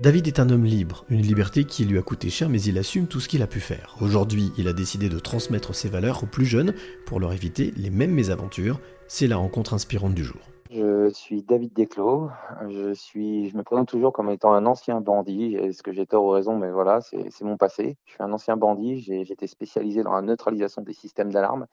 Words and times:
David 0.00 0.26
est 0.26 0.40
un 0.40 0.50
homme 0.50 0.64
libre, 0.64 1.04
une 1.08 1.22
liberté 1.22 1.62
qui 1.62 1.84
lui 1.84 1.98
a 1.98 2.02
coûté 2.02 2.28
cher 2.28 2.48
mais 2.48 2.60
il 2.60 2.78
assume 2.78 3.06
tout 3.06 3.20
ce 3.20 3.28
qu'il 3.28 3.44
a 3.44 3.46
pu 3.46 3.60
faire. 3.60 3.94
Aujourd'hui, 4.00 4.50
il 4.58 4.66
a 4.66 4.72
décidé 4.72 5.08
de 5.08 5.20
transmettre 5.20 5.72
ses 5.72 5.88
valeurs 5.88 6.24
aux 6.24 6.26
plus 6.26 6.46
jeunes 6.46 6.74
pour 7.06 7.20
leur 7.20 7.32
éviter 7.32 7.72
les 7.76 7.90
mêmes 7.90 8.10
mésaventures. 8.10 8.80
C'est 9.06 9.28
la 9.28 9.36
rencontre 9.36 9.72
inspirante 9.72 10.12
du 10.12 10.24
jour. 10.24 10.40
Je 10.68 11.10
suis 11.10 11.44
David 11.44 11.74
Desclos. 11.74 12.28
Je, 12.62 12.92
je 12.92 13.56
me 13.56 13.62
présente 13.62 13.86
toujours 13.86 14.12
comme 14.12 14.30
étant 14.30 14.52
un 14.52 14.66
ancien 14.66 15.00
bandit. 15.00 15.54
Est-ce 15.54 15.84
que 15.84 15.92
j'ai 15.92 16.06
tort 16.06 16.24
ou 16.24 16.30
raison? 16.30 16.58
Mais 16.58 16.72
voilà, 16.72 17.00
c'est 17.00 17.44
mon 17.44 17.56
passé. 17.56 17.96
Je 18.06 18.14
suis 18.14 18.22
un 18.24 18.32
ancien 18.32 18.56
bandit. 18.56 19.00
J'étais 19.00 19.46
spécialisé 19.46 20.02
dans 20.02 20.14
la 20.14 20.22
neutralisation 20.22 20.82
des 20.82 20.92
systèmes 20.92 21.30
d'alarme. 21.30 21.68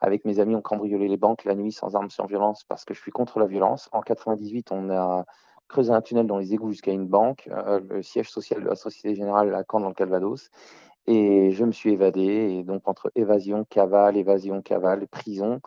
Avec 0.00 0.24
mes 0.24 0.38
amis, 0.38 0.54
on 0.54 0.62
cambriolait 0.62 1.08
les 1.08 1.16
banques 1.16 1.44
la 1.44 1.56
nuit 1.56 1.72
sans 1.72 1.96
armes, 1.96 2.10
sans 2.10 2.26
violence 2.26 2.62
parce 2.62 2.84
que 2.84 2.94
je 2.94 3.00
suis 3.00 3.10
contre 3.10 3.40
la 3.40 3.46
violence. 3.46 3.88
En 3.90 4.02
98, 4.02 4.70
on 4.70 4.88
a 4.90 5.24
creuser 5.68 5.92
un 5.92 6.00
tunnel 6.00 6.26
dans 6.26 6.38
les 6.38 6.54
égouts 6.54 6.70
jusqu'à 6.70 6.92
une 6.92 7.06
banque, 7.06 7.48
euh, 7.50 7.80
le 7.88 8.02
siège 8.02 8.30
social 8.30 8.62
de 8.62 8.68
la 8.68 8.76
Société 8.76 9.14
Générale 9.14 9.54
à 9.54 9.64
Caen 9.70 9.80
dans 9.80 9.88
le 9.88 9.94
Calvados. 9.94 10.50
Et 11.06 11.52
je 11.52 11.64
me 11.64 11.72
suis 11.72 11.92
évadé. 11.92 12.22
Et 12.22 12.64
donc, 12.64 12.88
entre 12.88 13.12
évasion, 13.14 13.64
cavale, 13.64 14.16
évasion, 14.16 14.60
cavale, 14.62 15.06
prison, 15.06 15.60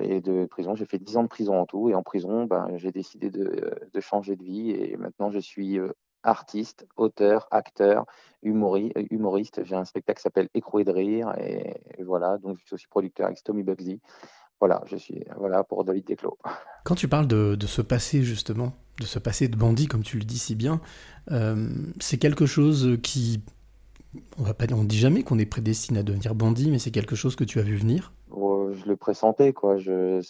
et 0.00 0.20
de 0.20 0.46
prison, 0.46 0.74
j'ai 0.74 0.86
fait 0.86 0.98
10 0.98 1.18
ans 1.18 1.22
de 1.22 1.28
prison 1.28 1.60
en 1.60 1.66
tout. 1.66 1.88
Et 1.88 1.94
en 1.94 2.02
prison, 2.02 2.44
ben, 2.44 2.68
j'ai 2.76 2.90
décidé 2.90 3.30
de, 3.30 4.00
changer 4.00 4.36
de 4.36 4.42
vie. 4.42 4.70
Et 4.70 4.96
maintenant, 4.96 5.30
je 5.30 5.38
suis 5.38 5.78
euh, 5.78 5.92
artiste, 6.22 6.86
auteur, 6.96 7.46
acteur, 7.50 8.06
humoriste. 8.42 9.64
J'ai 9.64 9.76
un 9.76 9.84
spectacle 9.84 10.18
qui 10.18 10.22
s'appelle 10.22 10.48
Écroué 10.54 10.84
de 10.84 10.90
rire. 10.90 11.32
Et, 11.38 12.02
voilà, 12.02 12.38
donc 12.38 12.58
je 12.58 12.66
suis 12.66 12.74
aussi 12.74 12.86
producteur 12.88 13.26
avec 13.26 13.42
Tommy 13.42 13.62
Bugsy. 13.62 14.00
Voilà, 14.62 14.80
je 14.86 14.94
suis 14.94 15.24
voilà 15.38 15.64
pour 15.64 15.82
David 15.82 16.06
Desclos. 16.06 16.38
Quand 16.84 16.94
tu 16.94 17.08
parles 17.08 17.26
de, 17.26 17.56
de 17.56 17.66
ce 17.66 17.82
passé, 17.82 18.22
justement, 18.22 18.74
de 19.00 19.06
ce 19.06 19.18
passé 19.18 19.48
de 19.48 19.56
bandit, 19.56 19.88
comme 19.88 20.04
tu 20.04 20.18
le 20.18 20.24
dis 20.24 20.38
si 20.38 20.54
bien, 20.54 20.80
euh, 21.32 21.68
c'est 21.98 22.16
quelque 22.16 22.46
chose 22.46 22.96
qui. 23.02 23.42
On 24.38 24.44
va 24.44 24.54
pas 24.54 24.66
on 24.72 24.84
dit 24.84 24.98
jamais 24.98 25.24
qu'on 25.24 25.40
est 25.40 25.46
prédestiné 25.46 25.98
à 25.98 26.02
devenir 26.04 26.36
bandit, 26.36 26.70
mais 26.70 26.78
c'est 26.78 26.92
quelque 26.92 27.16
chose 27.16 27.34
que 27.34 27.42
tu 27.42 27.58
as 27.58 27.62
vu 27.62 27.74
venir? 27.74 28.12
Oh, 28.30 28.70
Je 28.72 28.88
le 28.88 28.94
pressentais, 28.94 29.52
quoi. 29.52 29.78
Je, 29.78 30.24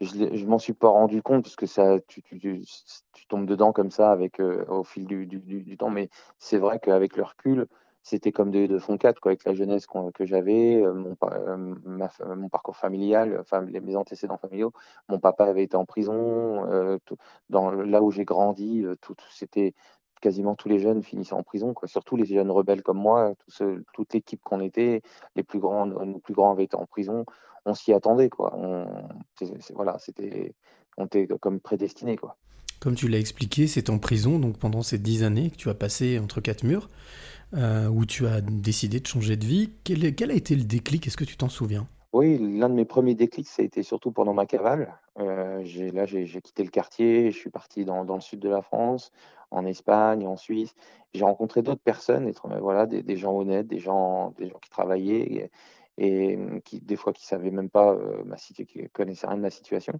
je, 0.00 0.44
m'en 0.44 0.58
suis 0.58 0.72
pas 0.72 0.88
rendu 0.88 1.22
compte 1.22 1.44
parce 1.44 1.54
que 1.54 1.66
ça, 1.66 2.00
tu, 2.08 2.22
tu, 2.22 2.40
tu, 2.40 3.26
tombes 3.28 3.46
dedans 3.46 3.72
comme 3.72 3.92
ça 3.92 4.10
avec, 4.10 4.40
euh, 4.40 4.64
au 4.66 4.82
fil 4.82 5.06
du, 5.06 5.26
du, 5.26 5.38
du 5.38 5.76
temps. 5.76 5.90
Mais 5.90 6.10
c'est 6.40 6.58
vrai 6.58 6.80
qu'avec 6.80 7.16
le 7.16 7.22
recul, 7.22 7.68
c'était 8.08 8.32
comme 8.32 8.50
de, 8.50 8.66
de 8.66 8.78
fond 8.78 8.96
4 8.96 9.20
quoi, 9.20 9.32
avec 9.32 9.44
la 9.44 9.52
jeunesse 9.52 9.86
que 9.86 10.24
j'avais, 10.24 10.76
euh, 10.82 10.94
mon, 10.94 11.16
euh, 11.24 11.74
mon, 12.36 12.48
parcours 12.48 12.76
familial, 12.76 13.36
enfin 13.38 13.60
mes 13.60 13.96
antécédents 13.96 14.38
familiaux. 14.38 14.72
Mon 15.08 15.18
papa 15.18 15.44
avait 15.44 15.64
été 15.64 15.76
en 15.76 15.84
prison, 15.84 16.64
euh, 16.72 16.98
là 17.50 18.02
où 18.02 18.10
j'ai 18.10 18.24
grandi, 18.24 18.84
c'était 19.30 19.74
quasiment 20.22 20.54
tous 20.54 20.68
les 20.68 20.78
jeunes 20.78 21.02
finissaient 21.02 21.34
en 21.34 21.42
prison, 21.42 21.74
quoi. 21.74 21.86
Surtout 21.86 22.16
les 22.16 22.24
jeunes 22.24 22.50
rebelles 22.50 22.82
comme 22.82 22.98
moi, 22.98 23.34
toute 23.92 24.14
l'équipe 24.14 24.40
qu'on 24.42 24.60
était, 24.60 25.02
les 25.36 25.42
plus 25.42 25.58
grands, 25.58 25.86
nos 25.86 26.18
plus 26.18 26.34
grands 26.34 26.52
avaient 26.52 26.64
été 26.64 26.76
en 26.76 26.86
prison. 26.86 27.26
On 27.66 27.74
s'y 27.74 27.92
attendait, 27.92 28.30
quoi. 28.30 28.56
On, 28.56 28.86
voilà, 29.74 29.98
c'était, 29.98 30.54
on 30.96 31.04
était 31.04 31.28
comme 31.40 31.60
prédestiné, 31.60 32.16
quoi. 32.16 32.36
Comme 32.80 32.94
tu 32.94 33.08
l'as 33.08 33.18
expliqué, 33.18 33.66
c'est 33.66 33.90
en 33.90 33.98
prison, 33.98 34.38
donc 34.38 34.56
pendant 34.56 34.82
ces 34.82 34.98
dix 34.98 35.24
années 35.24 35.50
que 35.50 35.56
tu 35.56 35.68
as 35.68 35.74
passé 35.74 36.18
entre 36.18 36.40
quatre 36.40 36.62
murs. 36.62 36.88
Euh, 37.54 37.88
où 37.88 38.04
tu 38.04 38.26
as 38.26 38.42
décidé 38.42 39.00
de 39.00 39.06
changer 39.06 39.36
de 39.36 39.46
vie. 39.46 39.72
Quel, 39.82 40.30
a 40.30 40.34
été 40.34 40.54
le 40.54 40.64
déclic? 40.64 41.06
Est-ce 41.06 41.16
que 41.16 41.24
tu 41.24 41.38
t'en 41.38 41.48
souviens? 41.48 41.88
Oui, 42.12 42.36
l'un 42.36 42.68
de 42.68 42.74
mes 42.74 42.84
premiers 42.84 43.14
déclics, 43.14 43.48
ça 43.48 43.62
a 43.62 43.64
été 43.64 43.82
surtout 43.82 44.12
pendant 44.12 44.34
ma 44.34 44.44
cavale. 44.44 44.94
Euh, 45.18 45.64
là, 45.94 46.04
j'ai 46.04 46.26
quitté 46.42 46.62
le 46.62 46.68
quartier, 46.68 47.30
je 47.30 47.38
suis 47.38 47.48
parti 47.48 47.86
dans, 47.86 48.02
le 48.02 48.20
sud 48.20 48.40
de 48.40 48.50
la 48.50 48.60
France, 48.60 49.12
en 49.50 49.64
Espagne, 49.64 50.26
en 50.26 50.36
Suisse. 50.36 50.74
J'ai 51.14 51.24
rencontré 51.24 51.62
d'autres 51.62 51.80
personnes, 51.80 52.30
voilà, 52.60 52.84
des, 52.84 53.16
gens 53.16 53.34
honnêtes, 53.34 53.66
des 53.66 53.78
gens, 53.78 54.34
des 54.36 54.50
gens 54.50 54.58
qui 54.58 54.68
travaillaient 54.68 55.50
et, 55.96 56.38
qui, 56.66 56.80
des 56.82 56.96
fois, 56.96 57.14
qui 57.14 57.26
savaient 57.26 57.50
même 57.50 57.70
pas 57.70 57.94
euh, 57.94 58.24
ma 58.26 58.36
situation, 58.36 58.82
qui 58.82 58.90
connaissaient 58.90 59.26
rien 59.26 59.38
de 59.38 59.42
ma 59.42 59.50
situation. 59.50 59.98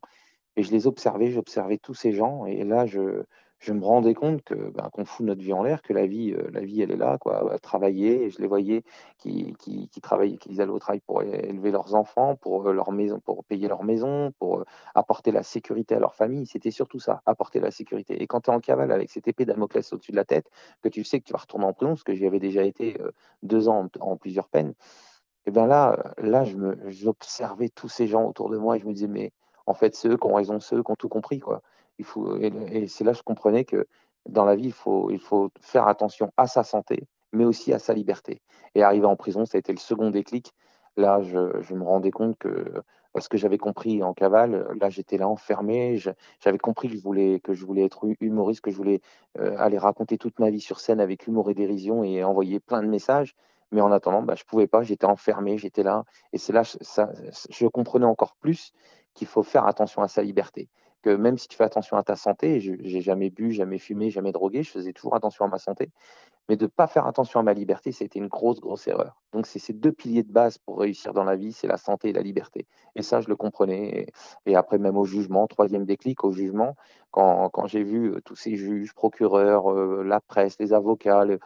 Et 0.56 0.62
je 0.62 0.70
les 0.70 0.86
observais, 0.86 1.30
j'observais 1.30 1.78
tous 1.78 1.94
ces 1.94 2.12
gens. 2.12 2.44
Et 2.44 2.62
là, 2.64 2.84
je, 2.84 3.22
je 3.58 3.72
me 3.72 3.84
rendais 3.84 4.14
compte 4.14 4.42
que 4.42 4.54
ben, 4.54 4.88
qu'on 4.92 5.04
fout 5.04 5.26
notre 5.26 5.40
vie 5.40 5.52
en 5.52 5.62
l'air, 5.64 5.82
que 5.82 5.92
la 5.92 6.06
vie, 6.06 6.32
euh, 6.32 6.48
la 6.52 6.60
vie, 6.60 6.80
elle 6.80 6.92
est 6.92 6.96
là, 6.96 7.18
quoi, 7.18 7.58
travailler. 7.60 8.24
Et 8.24 8.30
je 8.30 8.40
les 8.40 8.46
voyais 8.46 8.84
qui, 9.18 9.54
qui, 9.58 9.88
qui 9.88 10.00
travaillaient, 10.00 10.36
qui 10.36 10.60
allaient 10.60 10.70
au 10.70 10.78
travail 10.78 11.00
pour 11.00 11.22
élever 11.22 11.72
leurs 11.72 11.94
enfants, 11.94 12.36
pour 12.36 12.68
euh, 12.68 12.72
leur 12.72 12.92
maison, 12.92 13.18
pour 13.18 13.44
payer 13.44 13.66
leur 13.66 13.82
maison, 13.82 14.32
pour 14.38 14.60
euh, 14.60 14.64
apporter 14.94 15.32
la 15.32 15.42
sécurité 15.42 15.96
à 15.96 15.98
leur 15.98 16.14
famille. 16.14 16.46
C'était 16.46 16.70
surtout 16.70 17.00
ça, 17.00 17.20
apporter 17.26 17.58
la 17.58 17.72
sécurité. 17.72 18.22
Et 18.22 18.28
quand 18.28 18.42
tu 18.42 18.50
es 18.50 18.54
en 18.54 18.60
cavale 18.60 18.92
avec 18.92 19.10
cette 19.10 19.26
épée 19.26 19.44
Damoclès 19.44 19.92
au-dessus 19.92 20.12
de 20.12 20.16
la 20.16 20.24
tête, 20.24 20.48
que 20.82 20.88
tu 20.88 21.02
sais 21.02 21.18
que 21.18 21.24
tu 21.24 21.32
vas 21.32 21.40
retourner 21.40 21.66
en 21.66 21.72
prison, 21.72 21.90
parce 21.90 22.04
que 22.04 22.14
j'y 22.14 22.26
avais 22.26 22.40
déjà 22.40 22.62
été 22.62 22.96
deux 23.42 23.68
ans 23.68 23.88
en, 24.00 24.16
plusieurs 24.16 24.48
peines. 24.48 24.74
Et 25.46 25.50
bien 25.50 25.66
là, 25.66 26.14
là, 26.18 26.44
je 26.44 26.56
me, 26.56 26.78
j'observais 26.90 27.70
tous 27.70 27.88
ces 27.88 28.06
gens 28.06 28.24
autour 28.24 28.50
de 28.50 28.58
moi 28.58 28.76
et 28.76 28.80
je 28.80 28.86
me 28.86 28.92
disais, 28.92 29.08
mais 29.08 29.32
en 29.66 29.74
fait, 29.74 29.94
ceux 29.96 30.16
qui 30.16 30.26
ont 30.26 30.34
raison, 30.34 30.60
ceux 30.60 30.82
qui 30.82 30.90
ont 30.90 30.96
tout 30.96 31.08
compris, 31.08 31.40
quoi 31.40 31.62
et, 31.98 32.86
c'est 32.88 33.04
là 33.04 33.12
que 33.12 33.18
je 33.18 33.22
comprenais 33.22 33.64
que 33.64 33.86
dans 34.28 34.44
la 34.44 34.56
vie, 34.56 34.66
il 34.66 34.72
faut, 34.72 35.10
il 35.10 35.20
faut 35.20 35.50
faire 35.60 35.88
attention 35.88 36.32
à 36.36 36.46
sa 36.46 36.62
santé, 36.62 37.04
mais 37.32 37.44
aussi 37.44 37.72
à 37.72 37.78
sa 37.78 37.94
liberté. 37.94 38.40
Et 38.74 38.82
arriver 38.82 39.06
en 39.06 39.16
prison, 39.16 39.44
ça 39.46 39.56
a 39.56 39.60
été 39.60 39.72
le 39.72 39.78
second 39.78 40.10
déclic. 40.10 40.52
Là, 40.96 41.22
je, 41.22 41.60
je 41.60 41.74
me 41.74 41.84
rendais 41.84 42.10
compte 42.10 42.36
que 42.38 42.82
parce 43.12 43.28
que 43.28 43.38
j'avais 43.38 43.58
compris 43.58 44.02
en 44.02 44.14
cavale, 44.14 44.68
là 44.80 44.90
j'étais 44.90 45.16
là 45.16 45.28
enfermé, 45.28 45.96
j'avais 46.40 46.58
compris 46.58 46.88
que 46.88 46.94
je 46.94 47.02
voulais 47.02 47.40
que 47.40 47.54
je 47.54 47.64
voulais 47.64 47.84
être 47.84 48.06
humoriste, 48.20 48.60
que 48.60 48.70
je 48.70 48.76
voulais 48.76 49.00
euh, 49.38 49.56
aller 49.58 49.78
raconter 49.78 50.18
toute 50.18 50.38
ma 50.38 50.50
vie 50.50 50.60
sur 50.60 50.78
scène 50.78 51.00
avec 51.00 51.26
humour 51.26 51.50
et 51.50 51.54
dérision 51.54 52.04
et 52.04 52.22
envoyer 52.22 52.60
plein 52.60 52.82
de 52.82 52.88
messages. 52.88 53.34
Mais 53.72 53.80
en 53.80 53.92
attendant, 53.92 54.22
bah, 54.22 54.34
je 54.34 54.44
pouvais 54.44 54.66
pas, 54.66 54.82
j'étais 54.82 55.06
enfermé, 55.06 55.58
j'étais 55.58 55.82
là. 55.82 56.04
Et 56.32 56.38
c'est 56.38 56.52
là, 56.52 56.64
ça, 56.64 57.10
je 57.50 57.66
comprenais 57.66 58.06
encore 58.06 58.34
plus 58.36 58.72
qu'il 59.14 59.26
faut 59.26 59.42
faire 59.42 59.66
attention 59.66 60.02
à 60.02 60.08
sa 60.08 60.22
liberté 60.22 60.68
que 61.02 61.10
même 61.10 61.38
si 61.38 61.48
tu 61.48 61.56
fais 61.56 61.64
attention 61.64 61.96
à 61.96 62.02
ta 62.02 62.16
santé, 62.16 62.60
j'ai 62.60 63.00
jamais 63.00 63.30
bu, 63.30 63.52
jamais 63.52 63.78
fumé, 63.78 64.10
jamais 64.10 64.32
drogué, 64.32 64.62
je 64.62 64.70
faisais 64.70 64.92
toujours 64.92 65.14
attention 65.14 65.44
à 65.44 65.48
ma 65.48 65.58
santé, 65.58 65.90
mais 66.48 66.56
de 66.56 66.64
ne 66.64 66.68
pas 66.68 66.86
faire 66.86 67.06
attention 67.06 67.40
à 67.40 67.42
ma 67.42 67.52
liberté, 67.52 67.92
c'était 67.92 68.18
une 68.18 68.28
grosse, 68.28 68.58
grosse 68.60 68.86
erreur. 68.88 69.20
Donc 69.32 69.46
c'est 69.46 69.58
ces 69.58 69.74
deux 69.74 69.92
piliers 69.92 70.22
de 70.22 70.32
base 70.32 70.56
pour 70.56 70.78
réussir 70.78 71.12
dans 71.12 71.24
la 71.24 71.36
vie, 71.36 71.52
c'est 71.52 71.66
la 71.66 71.76
santé 71.76 72.08
et 72.08 72.12
la 72.12 72.22
liberté. 72.22 72.66
Et 72.96 73.02
ça, 73.02 73.20
je 73.20 73.28
le 73.28 73.36
comprenais. 73.36 74.06
Et, 74.46 74.56
après, 74.56 74.78
même 74.78 74.96
au 74.96 75.04
jugement, 75.04 75.46
troisième 75.46 75.84
déclic, 75.84 76.24
au 76.24 76.32
jugement, 76.32 76.74
quand, 77.10 77.50
quand 77.50 77.66
j'ai 77.66 77.82
vu 77.82 78.14
euh, 78.14 78.20
tous 78.24 78.34
ces 78.36 78.56
juges, 78.56 78.94
procureurs, 78.94 79.70
euh, 79.70 80.02
la 80.02 80.20
presse, 80.20 80.58
les 80.58 80.72
avocats, 80.72 81.24
le, 81.24 81.38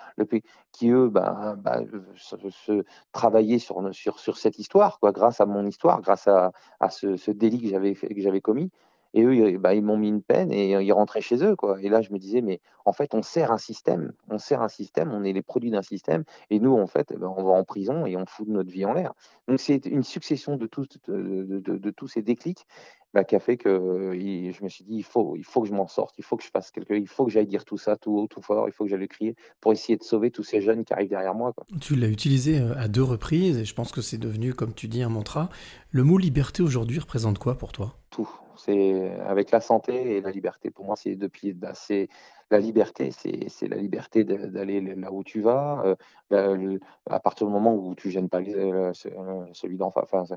qui 0.70 0.90
eux, 0.90 1.08
ben, 1.08 1.56
ben, 1.58 1.84
se, 2.14 2.84
travaillaient 3.12 3.58
sur, 3.58 3.92
sur, 3.92 4.20
sur 4.20 4.38
cette 4.38 4.58
histoire, 4.58 5.00
quoi, 5.00 5.10
grâce 5.10 5.40
à 5.40 5.46
mon 5.46 5.66
histoire, 5.66 6.00
grâce 6.00 6.28
à, 6.28 6.52
à 6.78 6.90
ce, 6.90 7.16
ce 7.16 7.30
délit 7.32 7.60
que 7.60 8.20
j'avais 8.20 8.40
commis, 8.40 8.70
et 9.14 9.22
eux, 9.22 9.58
bah, 9.58 9.74
ils 9.74 9.82
m'ont 9.82 9.96
mis 9.96 10.08
une 10.08 10.22
peine 10.22 10.52
et 10.52 10.70
ils 10.70 10.92
rentraient 10.92 11.20
chez 11.20 11.44
eux. 11.44 11.54
Quoi. 11.56 11.80
Et 11.82 11.88
là, 11.88 12.00
je 12.00 12.12
me 12.12 12.18
disais, 12.18 12.40
mais 12.40 12.60
en 12.84 12.92
fait, 12.92 13.14
on 13.14 13.22
sert 13.22 13.52
un 13.52 13.58
système. 13.58 14.12
On 14.28 14.38
sert 14.38 14.62
un 14.62 14.68
système, 14.68 15.12
on 15.12 15.24
est 15.24 15.32
les 15.32 15.42
produits 15.42 15.70
d'un 15.70 15.82
système. 15.82 16.24
Et 16.50 16.58
nous, 16.58 16.74
en 16.74 16.86
fait, 16.86 17.12
eh 17.14 17.18
ben, 17.18 17.32
on 17.36 17.42
va 17.42 17.50
en 17.50 17.64
prison 17.64 18.06
et 18.06 18.16
on 18.16 18.26
fout 18.26 18.48
notre 18.48 18.70
vie 18.70 18.84
en 18.84 18.94
l'air. 18.94 19.12
Donc, 19.48 19.60
c'est 19.60 19.86
une 19.86 20.02
succession 20.02 20.56
de, 20.56 20.68
de, 21.08 21.60
de, 21.60 21.90
tous 21.90 22.08
ces 22.08 22.22
déclics 22.22 22.66
bah, 23.12 23.24
qui 23.24 23.36
a 23.36 23.40
fait 23.40 23.58
que 23.58 24.12
je 24.14 24.64
me 24.64 24.68
suis 24.68 24.84
dit, 24.84 24.96
il 24.96 25.04
faut, 25.04 25.36
il 25.36 25.44
faut 25.44 25.62
que 25.62 25.68
je 25.68 25.74
m'en 25.74 25.86
sorte, 25.86 26.14
il 26.18 26.24
faut 26.24 26.36
que 26.36 26.44
je 26.44 26.50
fasse 26.50 26.70
quelque 26.70 26.94
il 26.94 27.08
faut 27.08 27.26
que 27.26 27.30
j'aille 27.30 27.46
dire 27.46 27.64
tout 27.64 27.76
ça 27.76 27.96
tout 27.96 28.12
haut, 28.16 28.26
tout 28.26 28.40
fort, 28.40 28.68
il 28.68 28.72
faut 28.72 28.84
que 28.84 28.90
j'aille 28.90 29.08
crier 29.08 29.36
pour 29.60 29.72
essayer 29.72 29.98
de 29.98 30.02
sauver 30.02 30.30
tous 30.30 30.42
ces 30.42 30.62
jeunes 30.62 30.84
qui 30.84 30.94
arrivent 30.94 31.10
derrière 31.10 31.34
moi. 31.34 31.52
Quoi. 31.52 31.66
Tu 31.80 31.94
l'as 31.94 32.08
utilisé 32.08 32.58
euh, 32.58 32.74
à 32.76 32.88
deux 32.88 33.02
reprises 33.02 33.58
et 33.58 33.64
je 33.64 33.74
pense 33.74 33.92
que 33.92 34.00
c'est 34.00 34.18
devenu, 34.18 34.54
comme 34.54 34.72
tu 34.72 34.88
dis, 34.88 35.02
un 35.02 35.10
mantra. 35.10 35.50
Le 35.90 36.04
mot 36.04 36.16
liberté 36.16 36.62
aujourd'hui 36.62 36.98
représente 36.98 37.38
quoi 37.38 37.58
pour 37.58 37.72
toi? 37.72 37.98
Tout. 38.10 38.28
C'est 38.64 39.10
avec 39.26 39.50
la 39.50 39.60
santé 39.60 40.16
et 40.16 40.20
la 40.20 40.30
liberté. 40.30 40.70
Pour 40.70 40.84
moi, 40.84 40.94
c'est 40.96 41.10
les 41.10 41.16
deux 41.16 41.28
piliers. 41.28 41.56
C'est 41.74 42.08
la 42.50 42.58
liberté, 42.58 43.10
c'est 43.10 43.68
la 43.68 43.76
liberté 43.76 44.24
d'aller 44.24 44.80
là 44.80 45.10
où 45.10 45.24
tu 45.24 45.40
vas. 45.40 45.96
Euh, 46.32 46.78
à 47.10 47.18
partir 47.18 47.46
du 47.46 47.52
moment 47.52 47.74
où 47.74 47.94
tu 47.94 48.10
gênes 48.10 48.28
pas 48.28 48.40
les, 48.40 48.54
euh, 48.54 48.92
euh, 49.06 49.46
celui 49.52 49.78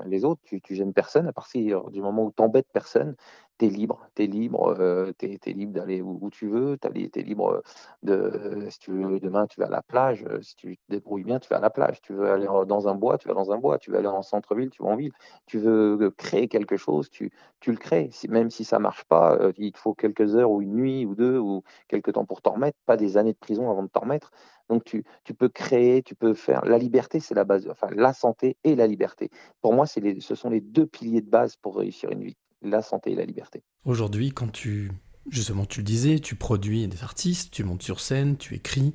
les 0.06 0.24
autres, 0.24 0.40
tu, 0.44 0.60
tu 0.60 0.74
gênes 0.74 0.92
personne. 0.92 1.28
À 1.28 1.32
partir 1.32 1.90
du 1.90 2.00
moment 2.00 2.24
où 2.24 2.32
tu 2.34 2.42
embêtes 2.42 2.68
personne, 2.72 3.14
tu 3.58 3.66
es 3.66 3.68
libre. 3.68 4.08
Tu 4.14 4.24
es 4.24 4.26
libre, 4.26 4.74
euh, 4.78 5.12
es, 5.20 5.52
libre 5.52 5.72
d'aller 5.72 6.02
où, 6.02 6.30
tu 6.30 6.48
veux. 6.48 6.78
Tu 6.78 6.88
es, 6.88 7.22
libre 7.22 7.62
de, 8.02 8.66
si 8.70 8.78
tu 8.78 8.92
veux, 8.92 9.20
demain, 9.20 9.46
tu 9.46 9.60
vas 9.60 9.66
à 9.66 9.70
la 9.70 9.82
plage. 9.82 10.24
Si 10.42 10.56
tu 10.56 10.76
te 10.76 10.82
débrouilles 10.88 11.24
bien, 11.24 11.38
tu 11.38 11.48
vas 11.48 11.56
à 11.56 11.60
la 11.60 11.70
plage. 11.70 12.00
Tu 12.02 12.12
veux 12.12 12.30
aller 12.30 12.46
dans 12.66 12.88
un 12.88 12.94
bois, 12.94 13.18
tu 13.18 13.28
vas 13.28 13.34
dans 13.34 13.52
un 13.52 13.58
bois. 13.58 13.78
Tu 13.78 13.90
veux 13.90 13.98
aller 13.98 14.08
en 14.08 14.22
centre-ville, 14.22 14.70
tu 14.70 14.82
vas 14.82 14.90
en 14.90 14.96
ville. 14.96 15.12
Tu 15.46 15.58
veux 15.58 16.10
créer 16.16 16.48
quelque 16.48 16.76
chose, 16.76 17.10
tu, 17.10 17.30
le 17.66 17.76
crées. 17.76 18.10
même 18.28 18.50
si 18.50 18.64
ça 18.64 18.78
marche 18.78 19.04
pas, 19.04 19.38
il 19.56 19.72
te 19.72 19.78
faut 19.78 19.94
quelques 19.94 20.36
heures 20.36 20.50
ou 20.50 20.62
une 20.62 20.74
nuit 20.74 21.06
ou 21.06 21.14
deux 21.14 21.38
ou 21.38 21.62
quelques 21.88 22.12
temps 22.12 22.24
pour 22.24 22.42
t'en 22.42 22.52
remettre, 22.52 22.78
pas 22.86 22.96
des 22.96 23.16
années 23.16 23.32
de 23.32 23.38
prison 23.38 23.70
avant 23.70 23.82
de 23.82 23.88
t'en 23.88 24.00
remettre. 24.00 24.30
Donc 24.68 24.84
tu, 24.84 25.04
peux 25.38 25.48
créer, 25.48 26.02
tu 26.02 26.14
peux 26.14 26.34
faire. 26.34 26.64
La 26.64 26.78
liberté, 26.78 27.20
c'est 27.20 27.34
la 27.34 27.44
base, 27.44 27.68
enfin 27.70 27.88
la 27.92 28.12
santé 28.12 28.56
et 28.64 28.74
la 28.74 28.86
liberté. 28.86 29.30
Pour 29.60 29.74
moi, 29.74 29.86
ce 29.86 30.34
sont 30.34 30.50
les 30.50 30.60
deux 30.60 30.86
piliers 30.86 31.20
de 31.20 31.30
base 31.30 31.56
pour 31.56 31.76
réussir 31.76 32.10
une 32.10 32.22
vie, 32.22 32.36
la 32.62 32.82
santé 32.82 33.12
et 33.12 33.14
la 33.14 33.24
liberté. 33.24 33.62
Aujourd'hui, 33.84 34.32
quand 34.32 34.50
tu 34.50 34.90
justement, 35.30 35.64
tu 35.64 35.80
le 35.80 35.84
disais, 35.84 36.18
tu 36.18 36.34
produis 36.34 36.86
des 36.88 37.02
artistes, 37.02 37.52
tu 37.52 37.64
montes 37.64 37.82
sur 37.82 38.00
scène, 38.00 38.36
tu 38.36 38.54
écris. 38.54 38.94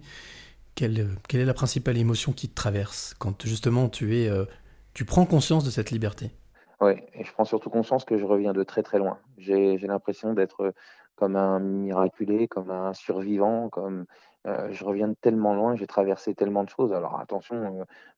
Quelle, 0.76 1.10
quelle 1.28 1.42
est 1.42 1.46
la 1.46 1.54
principale 1.54 1.98
émotion 1.98 2.32
qui 2.32 2.48
te 2.48 2.56
traverse 2.56 3.14
quand 3.20 3.46
justement 3.46 3.90
tu 3.90 4.18
es, 4.18 4.30
euh, 4.30 4.46
tu 4.94 5.06
prends 5.06 5.26
conscience 5.26 5.66
de 5.66 5.70
cette 5.70 5.92
liberté? 5.92 6.32
Oui, 6.80 6.94
et 7.14 7.24
je 7.24 7.32
prends 7.34 7.46
surtout 7.46 7.70
conscience 7.70 8.06
que 8.06 8.18
je 8.18 8.26
reviens 8.26 8.54
de 8.54 8.64
très 8.64 8.82
très 8.82 8.98
loin. 8.98 9.20
J'ai 9.38 9.78
l'impression 9.78 10.34
d'être 10.34 10.74
comme 11.16 11.36
un 11.36 11.60
miraculé, 11.60 12.48
comme 12.48 12.72
un 12.72 12.94
survivant, 12.94 13.70
comme 13.70 14.06
euh, 14.48 14.72
je 14.72 14.84
reviens 14.84 15.14
tellement 15.14 15.54
loin, 15.54 15.76
j'ai 15.76 15.88
traversé 15.88 16.34
tellement 16.34 16.64
de 16.64 16.70
choses. 16.70 16.94
Alors 16.94 17.20
attention, 17.20 17.56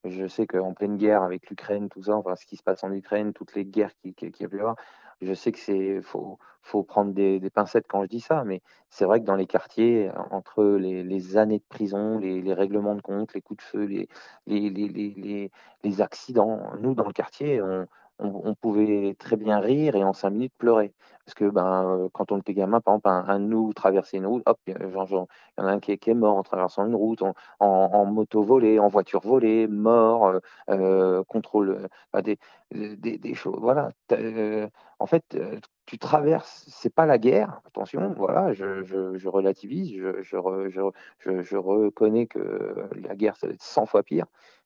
euh, 0.06 0.10
je 0.10 0.28
sais 0.28 0.48
qu'en 0.48 0.74
pleine 0.74 0.98
guerre 0.98 1.24
avec 1.24 1.50
l'Ukraine, 1.50 1.90
tout 1.90 2.04
ça, 2.04 2.16
enfin 2.16 2.36
ce 2.36 2.46
qui 2.46 2.56
se 2.56 2.64
passe 2.64 2.84
en 2.84 2.92
Ukraine, 2.92 3.34
toutes 3.34 3.56
les 3.56 3.66
guerres 3.66 3.94
qu'il 3.98 4.14
qui, 4.14 4.26
a 4.26 4.48
pu 4.48 4.58
y 4.58 4.60
avoir, 4.60 4.76
je 5.22 5.34
sais 5.34 5.52
que 5.52 5.60
c'est 5.60 6.02
faut, 6.02 6.40
faut 6.62 6.84
prendre 6.84 7.14
des, 7.14 7.42
pincettes 7.54 7.88
quand 7.88 8.04
je 8.04 8.10
dis 8.10 8.22
ça, 8.22 8.44
mais 8.46 8.62
c'est 8.90 9.06
vrai 9.06 9.20
que 9.20 9.26
dans 9.26 9.36
les 9.36 9.48
quartiers, 9.48 10.12
entre 10.32 10.64
les, 10.64 11.38
années 11.38 11.60
de 11.60 11.64
prison, 11.70 12.18
les, 12.20 12.54
règlements 12.54 12.96
de 12.96 13.02
compte, 13.02 13.34
les 13.34 13.42
coups 13.42 13.64
de 13.64 13.70
feu, 13.70 13.86
les, 13.86 14.08
les, 14.48 15.52
les 15.84 16.02
accidents, 16.02 16.62
nous 16.80 16.94
dans 16.96 17.06
le 17.06 17.14
quartier, 17.14 17.62
on, 17.62 17.88
on, 18.24 18.56
pouvait 18.56 19.16
très 19.20 19.36
bien 19.36 19.60
rire 19.60 19.96
et 19.96 20.04
en 20.04 20.14
cinq 20.14 20.32
minutes 20.32 20.54
pleurer. 20.58 20.94
Parce 21.26 21.36
que 21.36 21.46
ben, 21.46 21.86
euh, 21.86 22.10
quand 22.14 22.32
on 22.32 22.40
était 22.40 22.54
gamin, 22.54 22.82
par 22.82 22.96
exemple, 22.96 23.10
un, 23.10 23.40
nous 23.40 23.74
traversait 23.74 24.18
une 24.18 24.26
route, 24.26 24.44
hop, 24.46 24.60
il 24.68 24.74
y 24.74 25.62
en 25.62 25.68
a 25.68 25.72
un 25.72 25.80
qui 25.80 25.92
est, 25.92 26.14
mort 26.14 26.36
en 26.36 26.44
traversant 26.44 26.86
une 26.86 26.96
route, 26.96 27.22
en, 27.60 28.06
moto 28.06 28.44
volée, 28.44 28.80
en 28.80 28.88
voiture 28.90 29.22
volée, 29.22 29.68
mort, 29.68 30.28
euh, 30.28 30.40
euh, 30.70 31.24
contrôle 31.28 31.88
des, 32.24 32.38
des, 32.72 33.34
choses. 33.34 33.60
Voilà. 33.60 33.92
en 35.00 35.06
fait, 35.06 35.38
tu 35.86 35.98
traverses, 35.98 36.66
c'est 36.68 36.94
pas 36.94 37.06
la 37.06 37.18
guerre, 37.18 37.62
attention, 37.66 38.14
voilà, 38.18 38.54
je, 38.54 39.28
relativise, 39.28 39.94
je, 40.22 40.40
je, 41.20 41.56
reconnais 41.58 42.28
que 42.28 42.90
la 42.96 43.16
guerre, 43.16 43.38
ça 43.38 43.48
va 43.48 43.54
être 43.54 43.62
100 43.62 43.86
fois 43.86 44.04
pire, 44.04 44.26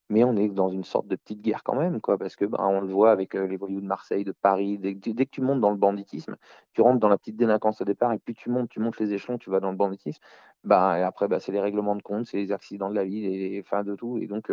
mais 0.10 0.24
on 0.24 0.36
est 0.36 0.48
dans 0.50 0.70
une 0.70 0.84
sorte 0.84 1.08
de 1.08 1.16
petite 1.16 1.42
guerre 1.42 1.64
quand 1.64 1.76
même, 1.76 2.02
quoi, 2.02 2.18
parce 2.18 2.36
que 2.36 2.46
ben, 2.46 2.60
on 2.62 2.82
le 2.82 2.88
voit 2.88 3.12
avec 3.12 3.34
les 3.34 3.58
voyous 3.58 3.82
de 3.82 3.86
Marseille, 3.86 4.24
de 4.24 4.32
Paris. 4.32 4.78
Dès, 4.78 4.96
que 4.96 5.24
tu 5.24 5.42
montes 5.42 5.60
dans 5.60 5.70
le 5.72 5.78
banditisme, 5.78 6.36
tu 6.74 6.82
rentres 6.82 7.00
dans 7.00 7.10
la 7.10 7.18
petite 7.18 7.36
délinquance 7.36 7.82
au 7.82 7.86
départ, 7.86 8.14
et 8.14 8.20
puis 8.20 8.34
tu 8.34 8.50
montes, 8.50 8.70
tu 8.70 8.80
montes 8.80 8.98
les 9.00 9.14
échelons, 9.14 9.38
tu 9.38 9.50
vas 9.50 9.60
dans 9.60 9.72
le 9.72 9.78
banditisme. 9.78 10.22
Bah, 10.64 11.00
et 11.00 11.04
après, 11.04 11.28
bah, 11.28 11.40
c'est 11.40 11.52
les 11.52 11.60
règlements 11.60 11.96
de 11.96 12.02
compte, 12.02 12.26
c'est 12.26 12.38
les 12.38 12.52
accidents 12.52 12.90
de 12.90 12.96
la 12.96 13.04
vie, 13.04 13.22
les 13.22 13.64
fins 13.64 13.84
de 13.84 13.96
tout. 13.96 14.18
Et 14.18 14.28
donc, 14.28 14.52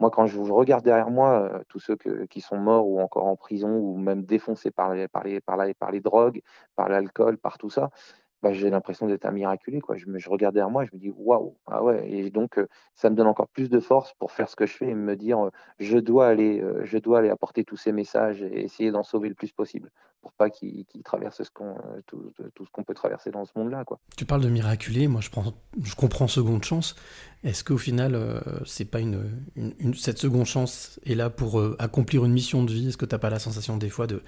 moi, 0.00 0.10
quand 0.10 0.26
je, 0.26 0.38
regarde 0.40 0.84
derrière 0.84 1.10
moi 1.10 1.62
tous 1.68 1.80
ceux 1.80 1.96
qui 2.28 2.40
sont 2.40 2.58
morts 2.58 2.86
ou 2.88 3.00
encore 3.00 3.26
en 3.26 3.36
prison 3.36 3.76
ou 3.76 3.96
même 3.96 4.24
défoncés 4.24 4.70
par 4.70 4.94
les 4.94 6.00
drogues, 6.00 6.42
par 6.76 6.88
l'alcool, 6.88 7.38
par 7.38 7.58
tout 7.58 7.70
ça, 7.70 7.90
bah, 8.44 8.52
j'ai 8.52 8.68
l'impression 8.68 9.06
d'être 9.06 9.24
un 9.24 9.30
miraculé. 9.30 9.80
Quoi. 9.80 9.96
Je, 9.96 10.28
regarde 10.28 10.54
derrière 10.54 10.70
moi 10.70 10.84
je 10.84 10.90
me 10.92 11.00
dis 11.00 11.10
waouh, 11.16 11.56
ah 11.66 11.82
ouais. 11.82 12.06
Et 12.10 12.28
donc, 12.28 12.58
euh, 12.58 12.68
ça 12.94 13.08
me 13.08 13.16
donne 13.16 13.26
encore 13.26 13.48
plus 13.48 13.70
de 13.70 13.80
force 13.80 14.12
pour 14.18 14.32
faire 14.32 14.50
ce 14.50 14.54
que 14.54 14.66
je 14.66 14.74
fais 14.74 14.90
et 14.90 14.94
me 14.94 15.16
dire 15.16 15.46
euh, 15.46 15.50
je, 15.78 15.96
dois 15.96 16.28
aller, 16.28 16.60
euh, 16.60 16.84
je 16.84 16.98
dois 16.98 17.20
aller 17.20 17.30
apporter 17.30 17.64
tous 17.64 17.78
ces 17.78 17.90
messages 17.90 18.42
et 18.42 18.64
essayer 18.64 18.90
d'en 18.90 19.02
sauver 19.02 19.30
le 19.30 19.34
plus 19.34 19.50
possible 19.50 19.90
pour 20.20 20.34
pas 20.34 20.50
qu'ils 20.50 20.84
traversent 21.06 21.50
tout, 22.06 22.32
ce 22.38 22.70
qu'on 22.70 22.82
peut 22.82 22.92
traverser 22.92 23.30
dans 23.30 23.46
ce 23.46 23.52
monde-là. 23.56 23.84
Tu 24.14 24.26
parles 24.26 24.42
de 24.42 24.50
miraculé, 24.50 25.08
moi 25.08 25.22
je, 25.22 25.30
prends, 25.30 25.54
je 25.82 25.94
comprends 25.94 26.28
seconde 26.28 26.64
chance. 26.64 26.96
Est-ce 27.44 27.64
qu'au 27.64 27.78
final, 27.78 28.42
c'est 28.64 28.90
pas 28.90 29.00
une, 29.00 29.22
cette 29.94 30.18
seconde 30.18 30.46
chance 30.46 30.98
est 31.04 31.14
là 31.14 31.28
pour 31.28 31.62
accomplir 31.78 32.24
une 32.24 32.32
mission 32.32 32.64
de 32.64 32.72
vie? 32.72 32.88
Est-ce 32.88 32.96
que 32.96 33.04
tu 33.04 33.14
n'as 33.14 33.18
pas 33.18 33.28
la 33.28 33.38
sensation 33.38 33.76
des 33.76 33.90
fois 33.90 34.06
de 34.06 34.22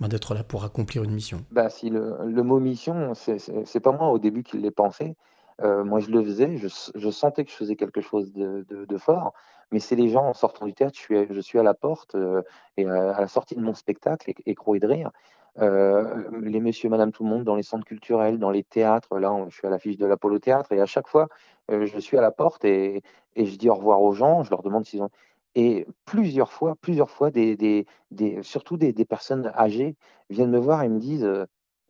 ben, 0.00 0.08
d'être 0.08 0.34
là 0.34 0.42
pour 0.44 0.64
accomplir 0.64 1.04
une 1.04 1.12
mission 1.12 1.44
bah, 1.50 1.70
si 1.70 1.90
le, 1.90 2.42
mot 2.42 2.58
mission, 2.60 3.12
c'est 3.14 3.80
pas 3.80 3.92
moi 3.92 4.08
au 4.08 4.18
début 4.18 4.42
qui 4.42 4.58
l'ai 4.58 4.70
pensé. 4.70 5.16
Euh, 5.60 5.84
moi, 5.84 6.00
je 6.00 6.10
le 6.10 6.22
faisais, 6.22 6.56
je, 6.56 7.10
sentais 7.10 7.44
que 7.44 7.50
je 7.50 7.56
faisais 7.56 7.76
quelque 7.76 8.00
chose 8.00 8.32
de, 8.32 8.98
fort, 8.98 9.32
mais 9.70 9.78
c'est 9.78 9.96
les 9.96 10.08
gens 10.08 10.24
en 10.24 10.34
sortant 10.34 10.66
du 10.66 10.74
théâtre, 10.74 10.98
je 11.08 11.40
suis, 11.40 11.58
à 11.58 11.62
la 11.62 11.74
porte 11.74 12.14
euh, 12.14 12.42
et 12.76 12.86
à, 12.86 13.20
la 13.20 13.28
sortie 13.28 13.54
de 13.54 13.60
mon 13.60 13.74
spectacle, 13.74 14.32
Écro 14.46 14.74
et 14.74 14.80
de 14.80 14.86
rire, 14.86 15.10
euh, 15.60 16.24
les 16.40 16.60
messieurs, 16.60 16.88
madame, 16.88 17.12
tout 17.12 17.24
le 17.24 17.30
monde 17.30 17.44
dans 17.44 17.54
les 17.54 17.62
centres 17.62 17.84
culturels, 17.84 18.38
dans 18.38 18.50
les 18.50 18.64
théâtres. 18.64 19.18
Là, 19.18 19.44
je 19.48 19.54
suis 19.54 19.66
à 19.66 19.70
l'affiche 19.70 19.98
de 19.98 20.06
l'Apollo 20.06 20.38
Théâtre 20.38 20.72
et 20.72 20.80
à 20.80 20.86
chaque 20.86 21.08
fois, 21.08 21.28
je 21.68 21.98
suis 21.98 22.16
à 22.16 22.22
la 22.22 22.30
porte 22.30 22.64
et, 22.64 23.02
je 23.36 23.56
dis 23.56 23.68
au 23.68 23.74
revoir 23.74 24.02
aux 24.02 24.12
gens. 24.12 24.42
Je 24.44 24.50
leur 24.50 24.62
demande 24.62 24.86
s'ils 24.86 25.02
ont. 25.02 25.10
Et 25.54 25.86
plusieurs 26.04 26.52
fois, 26.52 26.76
plusieurs 26.80 27.10
fois, 27.10 27.30
surtout 28.42 28.76
des, 28.76 29.04
personnes 29.04 29.52
âgées 29.54 29.96
viennent 30.30 30.50
me 30.50 30.58
voir 30.58 30.82
et 30.82 30.88
me 30.88 30.98
disent 30.98 31.24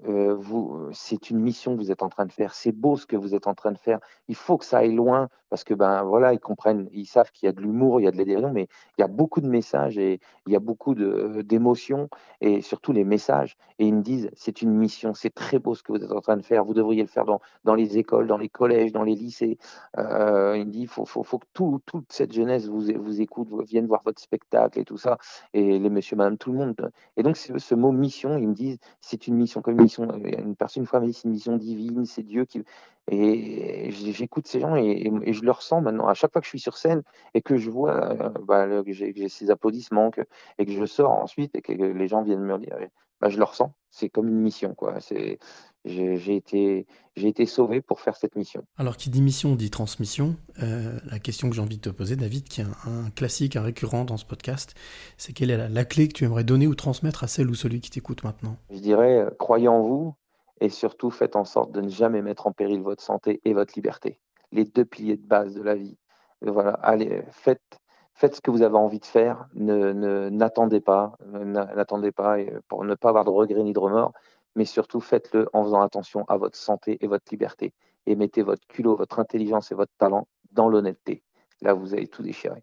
euh, 0.08 0.34
vous, 0.34 0.88
c'est 0.92 1.30
une 1.30 1.38
mission 1.38 1.76
que 1.76 1.80
vous 1.80 1.92
êtes 1.92 2.02
en 2.02 2.08
train 2.08 2.26
de 2.26 2.32
faire. 2.32 2.54
C'est 2.54 2.72
beau 2.72 2.96
ce 2.96 3.06
que 3.06 3.16
vous 3.16 3.34
êtes 3.34 3.46
en 3.46 3.54
train 3.54 3.72
de 3.72 3.78
faire. 3.78 4.00
Il 4.28 4.34
faut 4.34 4.58
que 4.58 4.64
ça 4.64 4.78
aille 4.78 4.94
loin 4.94 5.28
parce 5.52 5.64
que 5.64 5.74
ben 5.74 6.02
voilà, 6.02 6.32
ils 6.32 6.40
comprennent, 6.40 6.88
ils 6.94 7.04
savent 7.04 7.30
qu'il 7.30 7.44
y 7.44 7.50
a 7.50 7.52
de 7.52 7.60
l'humour, 7.60 8.00
il 8.00 8.04
y 8.04 8.06
a 8.06 8.10
de 8.10 8.16
l'adhésion, 8.16 8.50
mais 8.50 8.68
il 8.96 9.02
y 9.02 9.04
a 9.04 9.06
beaucoup 9.06 9.42
de 9.42 9.46
messages 9.46 9.98
et 9.98 10.18
il 10.46 10.52
y 10.54 10.56
a 10.56 10.60
beaucoup 10.60 10.94
de, 10.94 11.42
d'émotions 11.42 12.08
et 12.40 12.62
surtout 12.62 12.92
les 12.92 13.04
messages. 13.04 13.58
Et 13.78 13.84
ils 13.84 13.94
me 13.94 14.00
disent, 14.00 14.30
c'est 14.32 14.62
une 14.62 14.72
mission, 14.72 15.12
c'est 15.12 15.28
très 15.28 15.58
beau 15.58 15.74
ce 15.74 15.82
que 15.82 15.92
vous 15.92 16.02
êtes 16.02 16.10
en 16.10 16.22
train 16.22 16.38
de 16.38 16.42
faire. 16.42 16.64
Vous 16.64 16.72
devriez 16.72 17.02
le 17.02 17.08
faire 17.08 17.26
dans, 17.26 17.42
dans 17.64 17.74
les 17.74 17.98
écoles, 17.98 18.28
dans 18.28 18.38
les 18.38 18.48
collèges, 18.48 18.92
dans 18.92 19.02
les 19.02 19.14
lycées. 19.14 19.58
Euh, 19.98 20.56
il 20.56 20.68
me 20.68 20.70
dit, 20.70 20.86
faut, 20.86 21.04
faut, 21.04 21.22
faut 21.22 21.38
que 21.38 21.46
tout, 21.52 21.82
toute 21.84 22.10
cette 22.10 22.32
jeunesse 22.32 22.66
vous, 22.66 23.20
écoute, 23.20 23.48
vienne 23.68 23.86
voir 23.86 24.00
votre 24.06 24.22
spectacle 24.22 24.78
et 24.78 24.86
tout 24.86 24.96
ça. 24.96 25.18
Et 25.52 25.78
les 25.78 25.90
messieurs, 25.90 26.16
madame, 26.16 26.38
tout 26.38 26.50
le 26.50 26.56
monde. 26.56 26.90
Et 27.18 27.22
donc 27.22 27.36
ce, 27.36 27.74
mot 27.74 27.92
mission, 27.92 28.38
ils 28.38 28.48
me 28.48 28.54
disent, 28.54 28.78
c'est 29.02 29.26
une 29.26 29.34
mission 29.34 29.60
comme 29.60 29.74
une 29.74 29.82
mission 29.82 30.08
une 30.14 30.56
personne 30.56 30.84
une 30.84 30.86
fois 30.86 31.00
m'a 31.00 31.06
dit 31.06 31.12
c'est 31.12 31.24
une 31.24 31.32
mission 31.32 31.56
divine, 31.58 32.06
c'est 32.06 32.22
Dieu 32.22 32.46
qui. 32.46 32.64
Et 33.10 33.90
j'écoute 33.90 34.46
ces 34.46 34.60
gens 34.60 34.76
et, 34.76 35.10
je 35.26 35.42
le 35.42 35.50
ressens 35.50 35.80
maintenant. 35.80 36.06
À 36.06 36.14
chaque 36.14 36.32
fois 36.32 36.40
que 36.40 36.46
je 36.46 36.50
suis 36.50 36.60
sur 36.60 36.76
scène 36.76 37.02
et 37.34 37.42
que 37.42 37.56
je 37.56 37.68
vois 37.68 38.12
euh, 38.12 38.30
bah, 38.46 38.66
que 38.84 38.92
j'ai 38.92 39.28
ces 39.28 39.50
applaudissements 39.50 40.10
et 40.58 40.66
que 40.66 40.72
je 40.72 40.84
sors 40.86 41.10
ensuite 41.10 41.54
et 41.56 41.62
que 41.62 41.72
les 41.72 42.08
gens 42.08 42.22
viennent 42.22 42.44
me 42.44 42.58
dire, 42.58 42.76
bah, 43.20 43.28
je 43.28 43.38
le 43.38 43.44
ressens. 43.44 43.72
C'est 43.90 44.08
comme 44.08 44.28
une 44.28 44.40
mission, 44.40 44.74
quoi. 44.74 45.00
C'est 45.00 45.38
j'ai 45.84 46.36
été, 46.36 46.86
été 47.16 47.46
sauvé 47.46 47.80
pour 47.80 48.00
faire 48.00 48.16
cette 48.16 48.36
mission. 48.36 48.64
Alors, 48.76 48.96
qui 48.96 49.10
dit 49.10 49.22
mission 49.22 49.56
dit 49.56 49.70
transmission. 49.70 50.36
Euh, 50.62 50.98
la 51.10 51.18
question 51.18 51.48
que 51.50 51.56
j'ai 51.56 51.62
envie 51.62 51.76
de 51.76 51.82
te 51.82 51.90
poser, 51.90 52.16
David, 52.16 52.44
qui 52.44 52.60
est 52.60 52.64
un, 52.64 53.10
classique, 53.10 53.56
un 53.56 53.62
récurrent 53.62 54.04
dans 54.04 54.16
ce 54.16 54.24
podcast, 54.24 54.74
c'est 55.16 55.32
quelle 55.32 55.50
est 55.50 55.68
la, 55.68 55.84
clé 55.84 56.08
que 56.08 56.12
tu 56.12 56.24
aimerais 56.24 56.44
donner 56.44 56.66
ou 56.66 56.74
transmettre 56.74 57.24
à 57.24 57.26
celle 57.26 57.50
ou 57.50 57.54
celui 57.54 57.80
qui 57.80 57.90
t'écoute 57.90 58.22
maintenant? 58.22 58.56
Je 58.70 58.78
dirais, 58.78 59.18
euh, 59.18 59.30
croyez 59.38 59.68
en 59.68 59.82
vous 59.82 60.14
et 60.62 60.68
surtout 60.68 61.10
faites 61.10 61.36
en 61.36 61.44
sorte 61.44 61.72
de 61.72 61.80
ne 61.80 61.88
jamais 61.88 62.22
mettre 62.22 62.46
en 62.46 62.52
péril 62.52 62.82
votre 62.82 63.02
santé 63.02 63.40
et 63.44 63.52
votre 63.52 63.74
liberté. 63.76 64.18
Les 64.52 64.64
deux 64.64 64.84
piliers 64.84 65.16
de 65.16 65.26
base 65.26 65.54
de 65.54 65.62
la 65.62 65.74
vie. 65.74 65.98
voilà, 66.40 66.72
allez, 66.82 67.22
faites, 67.32 67.80
ce 68.20 68.40
que 68.40 68.50
vous 68.50 68.62
avez 68.62 68.76
envie 68.76 69.00
de 69.00 69.04
faire. 69.04 69.48
Ne, 69.54 70.28
n'attendez 70.30 70.80
pas, 70.80 71.16
n'attendez 71.26 72.12
pas 72.12 72.36
pour 72.68 72.84
ne 72.84 72.94
pas 72.94 73.08
avoir 73.08 73.24
de 73.24 73.30
regrets 73.30 73.62
ni 73.62 73.72
de 73.72 73.78
remords 73.78 74.12
mais 74.54 74.64
surtout 74.64 75.00
faites-le 75.00 75.48
en 75.52 75.64
faisant 75.64 75.82
attention 75.82 76.24
à 76.28 76.36
votre 76.36 76.56
santé 76.56 76.98
et 77.00 77.06
votre 77.06 77.24
liberté. 77.30 77.72
Et 78.06 78.16
mettez 78.16 78.42
votre 78.42 78.66
culot, 78.66 78.96
votre 78.96 79.18
intelligence 79.18 79.72
et 79.72 79.74
votre 79.74 79.92
talent 79.98 80.26
dans 80.50 80.68
l'honnêteté. 80.68 81.22
Là, 81.60 81.74
vous 81.74 81.94
allez 81.94 82.08
tout 82.08 82.22
déchirer. 82.22 82.62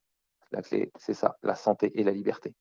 La 0.52 0.62
clé, 0.62 0.92
c'est 0.98 1.14
ça, 1.14 1.38
la 1.44 1.56
santé 1.56 1.92
et 2.00 2.04
la 2.04 2.12
liberté. 2.12 2.54